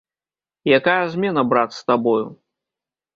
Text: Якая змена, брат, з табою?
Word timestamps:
Якая 0.77 1.03
змена, 1.15 1.43
брат, 1.51 1.75
з 1.81 1.83
табою? 1.91 2.25